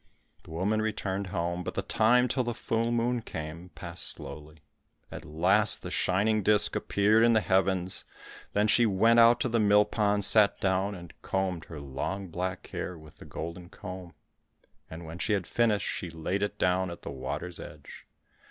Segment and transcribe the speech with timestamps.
[0.41, 4.63] The woman returned home, but the time till the full moon came, passed slowly.
[5.11, 8.03] At last the shining disc appeared in the heavens,
[8.53, 12.65] then she went out to the mill pond, sat down and combed her long black
[12.71, 14.13] hair with the golden comb,
[14.89, 18.07] and when she had finished, she laid it down at the water's edge.